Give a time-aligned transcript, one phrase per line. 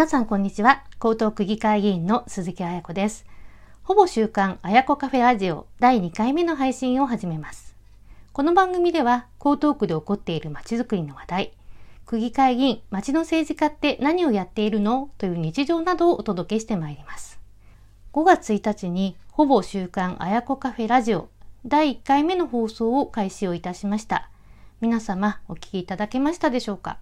[0.00, 0.82] 皆さんこんにちは。
[0.94, 3.26] 江東区議会議員の鈴木彩子です。
[3.82, 7.76] ほぼ週刊彩子カフェラジオ第2回目の配信を始めます。
[8.32, 11.52] この番組では江東区で起こっているまちづくりの話題、
[12.06, 15.10] 区議会議員、町の政治家って何をやっているの？
[15.18, 17.38] という日常などをお届けしてまいります。
[18.14, 21.28] 5月1日にほぼ週刊彩子カフェラジオ
[21.66, 24.30] 第1回目の放送を開始をいたしました。
[24.80, 26.96] 皆様お聞きいただけましたでしょうか？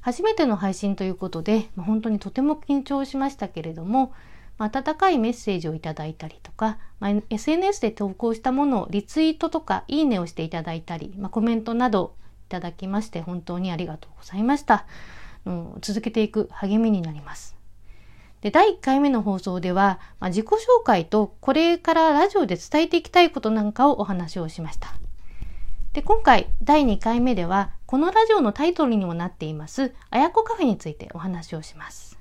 [0.00, 4.12] 初めての配信ということで、まあ、本当にとても緊張しましたけれども、
[4.58, 12.14] まあ、温かいメッセージをいただいたりとか、まあ、SNS で投稿したものをリツイートとかいいねをしていただいたり、まあ、コメントなど
[12.46, 14.86] いただきまして本当にありがとうございました。
[15.44, 17.56] うん、続けていく励みになります。
[18.40, 24.94] で、第1回目の放送では、まあ、自己紹介とこれからラジオで伝えていきたいことなんかをお話をしました。
[25.92, 32.18] で、今回第2回目では、このラジオのタイトルにもなっています、あやこカフェについてお話をします。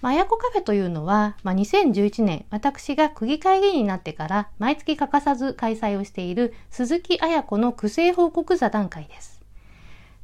[0.00, 9.40] まあ、やこカフェというのは、まあ、2011年、私が区議会議員になってから毎月欠かさず開催をしている鈴木あや子の区政報告座談会です。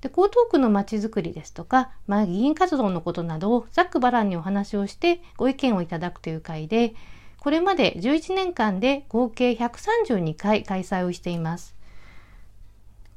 [0.01, 6.97] で江東区のまちづくりですとか、まあ、議員活動のことなどをざっくばらんにお話をしてご意見をいただくという会で、
[7.39, 11.74] これまで11年間で合計132回開催をしています。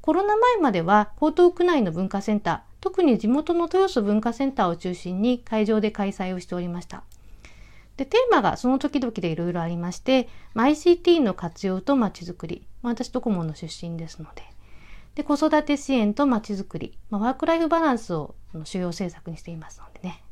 [0.08, 7.04] コロナ前までは江東区内の文化センター、特に地元の豊洲文化センターを中心に会場で開催をしておりました。
[7.98, 14.44] で、テーマがその時々でいろいろありまして、ICT の活用とまちづくりま、私ドコモの出身ですので、
[15.16, 20.24] で、子育て支援とまちづくり、まあ、ワークライフバランスを主要政策にしていますのでね。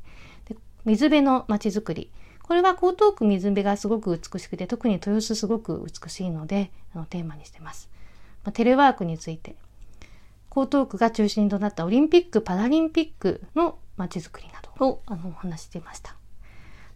[0.48, 2.10] で水辺のまちづくり。
[2.44, 7.90] これは江東区水辺がすごく美しくて、特に豊洲すごく美しいので、あのテーマにしてます。
[8.46, 9.58] まあ、テレワークについて、
[10.56, 16.16] 江東区が中心となったオリンピック・パラリンピックのまちづくりなどをあのお話していました。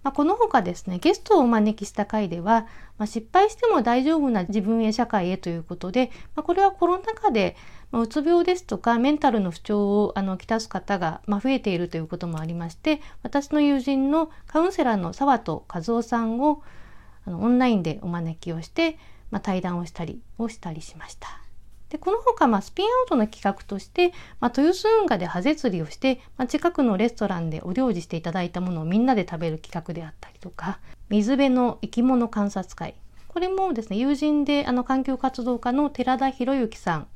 [0.02, 2.68] まあ、この他ですね、ゲストをお招きした回では、
[2.98, 7.58] まあ、失敗しても大丈夫な自分へ社会へということで、まあ、これはコロナ禍で、
[7.92, 16.64] まあ、うつ病ですとかメンタルの不調をあのきたす方が、まあ、増えているということもありまして、私の友人のカウンセラーの沢戸和夫さんを
[17.26, 18.98] あのオンラインでお招きをして、
[19.32, 21.49] まあ、対談をしたりをしたりしました。
[21.90, 30.80] で、この他、まあ、スピンアウトの企画として、まあ、豊洲運河でハゼ釣りをして、まあ、近くのレストランでお料理していただいたものをみんなで食べる企画であったりとか、
[31.10, 32.96] 水辺の生き物観察会。
[33.28, 37.08] これもですね、友人であの環境活動家の寺田博之さん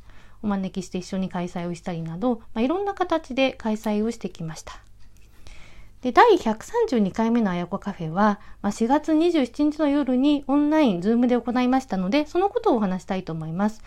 [0.43, 4.79] お招きして一緒に開催をしたりなど、まあ、いろんな形で開催をしてきました。
[6.01, 13.81] で、第132回目のあやこカフェは、まあ、4月27日の夜にオンライン、ズームで行いましたので、そのことをお話したいと思います。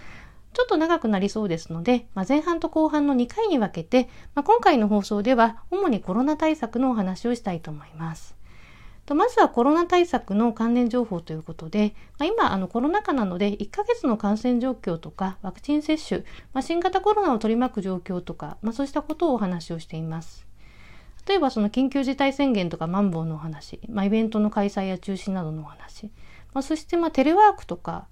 [0.57, 8.35] ちょっと長くなりそうですので、まあ、前半と後半の2回に分けて、まあ、今回の放送では主にコロナ対策のお話をしたいと思います。
[9.05, 16.23] とまずはコロナ対策の関連情報ということで、まあ、今あのコロナ禍なので1ヶ月の感染状況とかワクチン接種、
[16.55, 20.47] まあ、新型コロナを取り巻く状況とか、まあ、そうしたことをお話をしています。
[21.29, 26.07] 例えばその緊急事態宣言とかマンボウのお話、まあ、イベントの開催や中止などのお話、
[26.55, 28.07] まあ、そしてまあテレワークとか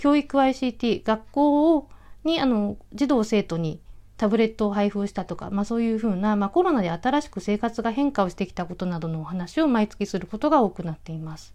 [0.00, 1.90] 教育 ICT、学校を
[2.24, 3.82] にあの児童生徒に
[4.16, 11.52] タブレットを配布したとか、まあ、そういうふうな、まあ、コロナで新しく生活が変化をしてきたことなどのお話を毎月することが多くなっています。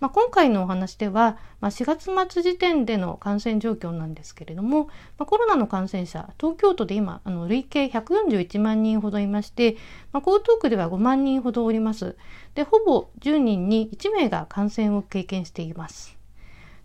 [0.00, 9.78] まあ、今回のお話では、まあ、4月末時点での感染状況なんですけれども、まあ、コロナの感染者、東京都で今、あの累計141万人ほどいまして、
[10.12, 12.16] まあ、江東区では5万人ほどおります。
[12.54, 16.20] で、ほぼ10人に1名が感染を経験しています。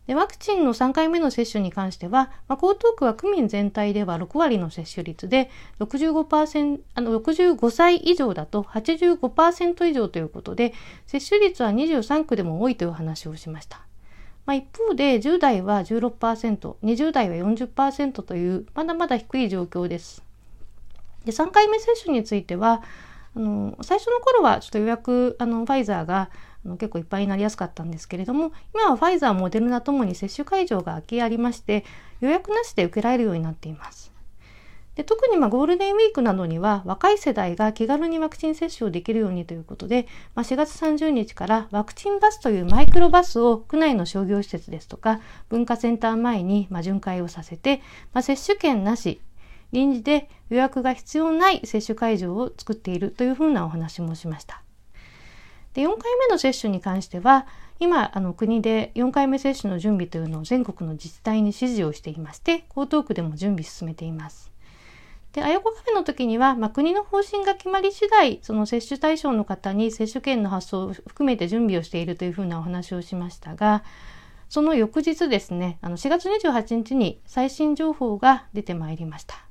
[0.07, 10.73] でワクチンの3回目の接種に関しては、まあ、江東区は区民全体では6割の接種率で65%あの65歳以上だと85%以上ということで
[11.05, 13.81] 接種率は23区でも多いという話をしました。
[14.45, 20.23] まあ、一方で10代は16%、20代は40%というまだまだ低い状況です。
[21.25, 22.81] で3回目接種については
[23.35, 26.29] あの最初の頃はちょっと予約あのファイザーが
[26.65, 31.85] あの結構いっぱいになりやすかったんですけれども今はファイザーモデルナともに接種会場が空きありまして
[32.21, 34.17] 予約なしで受けられるようになっています。
[34.97, 45.19] で特にまゴールデンウィークなどには若い世代が気軽にワクチン接種をできるようにということで、まあ、4月30日からワクチンバスというマイクロバスを区内の商業施設ですとか
[45.49, 49.21] 文化センター前にま巡回をさせて、まあ、接種券なし
[49.71, 54.63] 臨時で予約が必要ない接種会場を作っているというふうなお話もしました。
[55.77, 57.45] で4回目の接種に関しては
[57.79, 64.51] 今あの国で4回目接種の準備というのを全国の自治体に指示をしていまして江東区でも準備進めています。
[65.33, 73.83] で、あやこカフェの時には、まあ、国の方針が決まり次第、その接種対象の方に接種券の発送を含めて準備をしているというふうなお話をしましたが、
[74.49, 79.46] その翌日ですね、あの4月28日に最新情報が出てまいりました。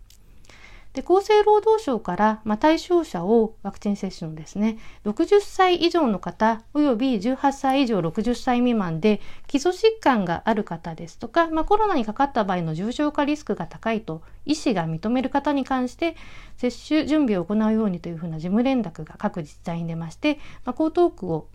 [0.96, 16.16] で厚生労働省から、まあ、対象者をワクチン接種のですね60歳以上の方および18歳以上60歳未満で基礎疾患がある方ですとか、まあ、コロナにかかった場合の重症化リスクが高いと医師が認める方に関して
[16.56, 21.46] 接種準備を行うようにというふうな事務連絡が各自治体に出まして、まあ、江東区を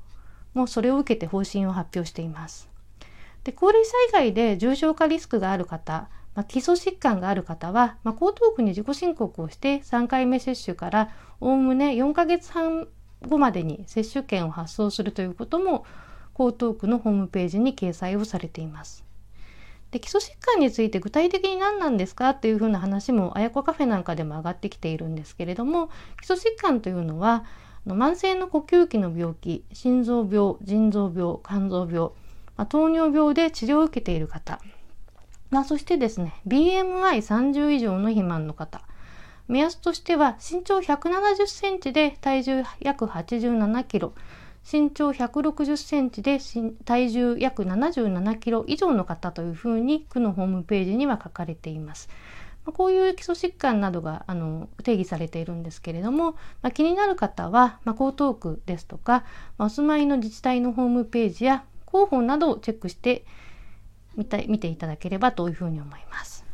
[0.54, 2.70] もそれを受けて方針を発表しています。
[3.44, 12.88] で高齢災害で重症化リスクがある方まあ、基礎疾患がある方は、まあ、江東区に自己申告をして3回目接種からおおむね4ヶ月半
[13.28, 15.86] 後までに接種券を発送するということも
[16.40, 19.04] 江東区のホームページに掲載をされています。
[19.92, 22.30] で基礎疾患について具体的に何なんですか？
[22.30, 25.90] っていうふうな話もあやこカフェなんかでも上がってきているんですけれども
[26.22, 27.44] 基礎疾患というのは
[27.86, 32.12] 慢性の呼吸器の病気心臓病腎臓病肝臓病、
[32.56, 34.62] ま、糖尿病で治療を受けている方
[35.52, 38.82] まあ、そしてですね、BMI30 以上の肥満の方。
[39.48, 44.14] 目安としては身長170センチで体重約87キロ、
[44.64, 46.40] 身長160センチで
[46.86, 52.10] 体重約77キロ以上の方というふうに区のホームページには書かれています。
[52.66, 59.26] まこういう基礎疾患などがあの定義されているんですけれども、まあ、気になる方は、まあ、江東区ですとか、
[59.58, 63.26] まあ、お住まいの自治体のホームページや広報などをチェックして
[64.16, 66.46] 見た見ていただければというふうに思います。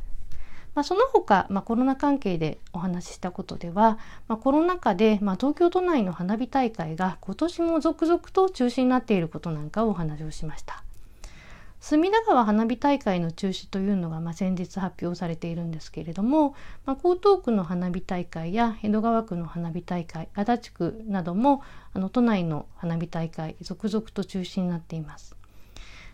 [0.78, 10.84] まあ、その他、まあ、コロナ関係でお話ししたことでは、まあ、コロナ禍で、まあ、東京都内の花火大会が今年も続々と中止になっていることなんかをお話をしました。
[11.80, 16.56] 隅田川花火大会の中止というのが、まあ、先日発表されているんですけれども、
[16.86, 21.62] まあ、江東区の花火大会や江戸川区の花火大会足立区なども
[21.94, 25.37] あの都内の花火大会続々と中止になっています。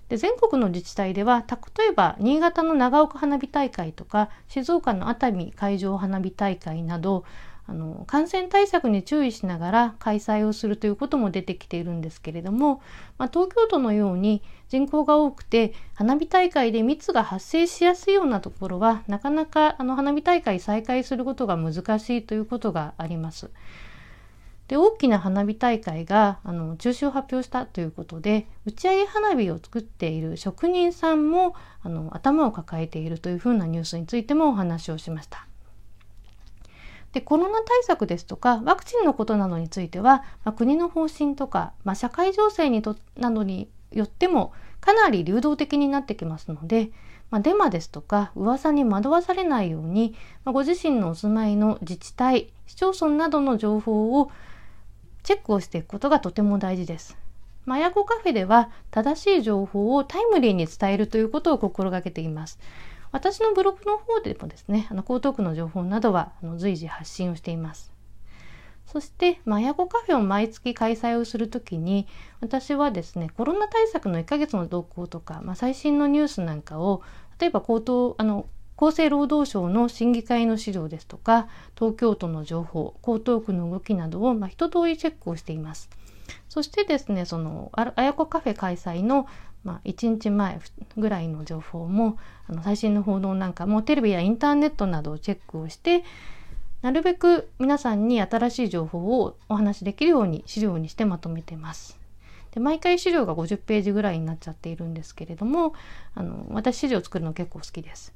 [0.09, 1.45] で全国の自治体では
[1.77, 7.23] 例えば新潟の長岡花火大会とか静岡の熱海海上花火大会など
[7.65, 12.81] あの感染対策に注意しながら開催をするということも出てきているんですけれども、
[13.17, 23.49] まあ、東京都のように人口が多くて花火大会で密が発生しやすいようなところはなかなかあの花火大会再開することが難しいということがあります。
[24.73, 35.45] で大きな花火大会があの中止を発表したということで打ち上げ花火を作っている職人さんもあの頭を抱えているというふうなニュースについてもお話をしました。
[37.11, 46.89] でコロナ対策ですとかワクチンのことなどについては、まあ、国の方針とか、まあ、社会情勢にとなどによってもかなり流動的になってきますので、
[47.29, 50.15] まあ、デマですとか噂に惑わされないように、
[50.45, 54.31] ま、ご自身のお住まいの自治体市町村などの情報を
[55.23, 57.17] チェックをしていくことがとても大事です。
[57.65, 62.59] マヤコカフェでは正しい情報をタイムリーに伝えるということを心がけています。
[63.11, 67.93] 私のブログの方でもですね、あの江東区の情報などはあの随時発信をしています。
[68.85, 72.07] そして、マヤコカフェを毎月開催をするときに、
[72.41, 77.01] 私はですね、コロナ対策の1ヶ月の動向とか、まあ、最新のニュースなんかを、
[77.39, 78.45] 例えば口頭、あの、
[78.77, 85.89] 厚生労働省の審議会の資料ですとか東京都の情報江東区の動きなどを、まあ、一通りチェックをしています。
[86.49, 89.27] そしてですねそのあやこカフェ開催の、
[89.63, 90.59] まあ、1日前
[90.97, 96.03] ぐらいの情報もあの最新の報道なんかもテレビやインターネットなどをチェックをして
[96.81, 101.97] なるべく皆さんに新しい情報をお話しできるように資料にしてまとめてます。
[102.51, 105.73] で毎回資料が50ページぐらいになっちゃっているんですけれども
[106.13, 108.13] あの私資料作るの結構好きです。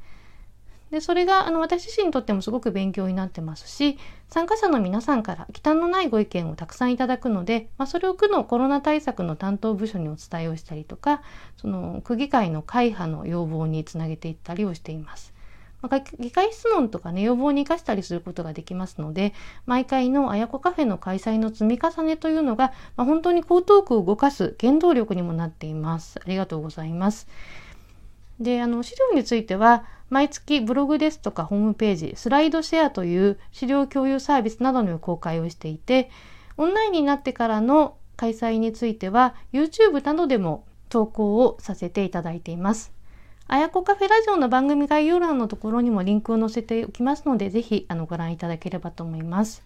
[0.91, 3.98] でそれがあの私自身にとってもすごく勉強になってますし
[4.29, 11.22] 参加者の皆さんから忌憚のないご意見をたくさんいただくので、まあ、それを区のコロナ対策の担当部署にお伝えをしたりとか
[11.58, 15.34] その区議会の会派の要望につなげていったりをしています。
[15.82, 19.34] まあ、議会質問とかね要望に生かしたりすることができますので
[19.67, 26.20] 毎回のあやこカフェの開催の積み重ねというのが、まあ、本当に江東区を動かす原動力にもなっています。
[26.20, 27.27] ありがとうございます。
[28.39, 36.10] であの資料については毎月ブログですとかホームページ、スライドシェアという資料共有サービスなどの公開をしていて、
[36.58, 42.92] オンラインになってからの開催については YouTube などでも投稿をさせていただいています。
[43.50, 49.64] あやこカフェラジオの番組概要欄のところにもリンクを載せておきますので、ぜひあのご覧いただければと思います。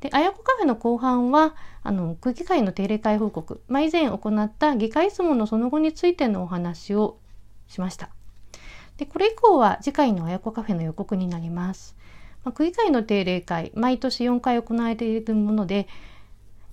[0.00, 7.18] で、あやこカフェの後半は、あの、区議会の定例会報告、まあ、以前行った議会質問のその後についてのお話を
[7.68, 8.10] しました。
[8.96, 11.96] で、これ以降は次回のあやこカフェの予告になります。
[12.44, 15.88] ま、区議会の定例会、毎年4回行われているもので、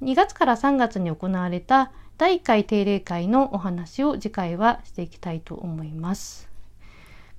[0.01, 6.49] 2月から3月に行われた第1回定例会のお話を次回はしていきたいと思います。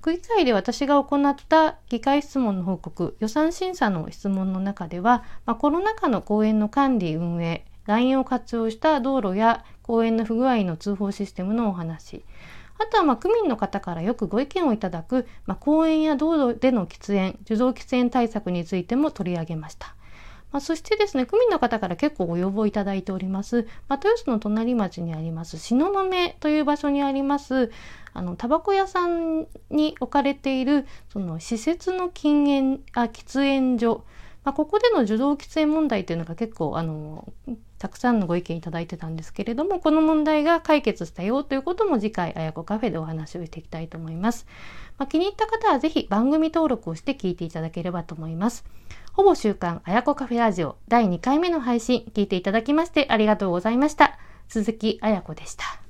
[0.01, 12.25] 区議会で私が行った議会質問の報告、予算審査の質問の中では、まあ、コロナ禍の公園の管理運営、LINE を活用した道路や公園の不具合の通報システムのお話、
[12.79, 19.95] あとはまあ区民の方からよくご意見をいただく、まあ、公園や道路での喫煙、受動喫煙対策についても取り上げました。
[20.53, 26.03] まあ、そしてですね、区民の方から結構ご要望いただいております、まあ、豊洲の隣町にあります、東雲
[26.39, 27.71] という場所にあります、
[28.13, 34.03] あの、タバコ屋さんに置かれている、その施設の禁煙、あ、喫煙所、
[34.43, 37.33] まあ、ここでの受動喫煙問題というのが結構、あの、
[37.83, 44.47] たくさんのご意見いただいてたんですけれども、この問題が解決したよということも次回、あやこカフェでお話をしていきたいと思います。
[44.97, 48.63] まあ、気に入った方はぜひ番組登録をして聞いていただければと思います。
[49.11, 54.17] ほぼ週刊あやこカフェラジオ第2回目の配信聞いていただきましてありがとうございました。
[54.47, 55.82] 鈴木あやこでした。